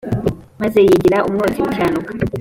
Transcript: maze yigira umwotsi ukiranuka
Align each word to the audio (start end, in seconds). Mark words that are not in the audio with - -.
maze 0.61 0.77
yigira 0.87 1.17
umwotsi 1.27 1.59
ukiranuka 1.65 2.11